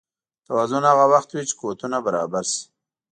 [0.47, 2.61] توازن هغه وخت وي چې قوتونه برابر شي.